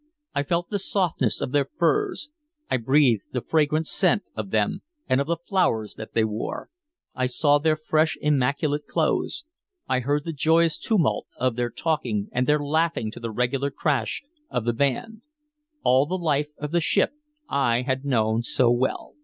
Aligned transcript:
I 0.33 0.41
felt 0.41 0.71
the 0.71 0.79
softness 0.79 1.41
of 1.41 1.51
their 1.51 1.69
furs, 1.77 2.31
I 2.71 2.77
breathed 2.77 3.33
the 3.33 3.41
fragrant 3.41 3.85
scent 3.85 4.23
of 4.35 4.49
them 4.49 4.81
and 5.07 5.21
of 5.21 5.27
the 5.27 5.37
flowers 5.37 5.93
that 5.93 6.15
they 6.15 6.23
wore, 6.23 6.71
I 7.13 7.27
saw 7.27 7.59
their 7.59 7.75
fresh 7.75 8.17
immaculate 8.19 8.87
clothes, 8.87 9.43
I 9.87 9.99
heard 9.99 10.25
the 10.25 10.33
joyous 10.33 10.79
tumult 10.79 11.27
of 11.37 11.55
their 11.55 11.69
talking 11.69 12.29
and 12.31 12.47
their 12.47 12.57
laughing 12.57 13.11
to 13.11 13.19
the 13.19 13.29
regular 13.29 13.69
crash 13.69 14.23
of 14.49 14.65
the 14.65 14.73
band 14.73 15.21
all 15.83 16.07
the 16.07 16.17
life 16.17 16.49
of 16.57 16.71
the 16.71 16.81
ship 16.81 17.11
I 17.47 17.83
had 17.83 18.03
known 18.03 18.41
so 18.41 18.71
well. 18.71 19.13